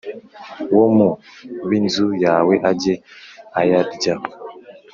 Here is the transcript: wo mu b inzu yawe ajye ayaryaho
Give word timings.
wo 0.77 0.87
mu 0.97 1.09
b 1.67 1.69
inzu 1.79 2.07
yawe 2.25 2.53
ajye 2.71 2.93
ayaryaho 3.59 4.27